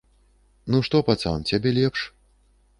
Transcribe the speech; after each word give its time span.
Ну 0.73 0.79
што, 0.87 1.03
пацан, 1.11 1.47
цябе 1.53 1.77
лепш? 1.79 1.99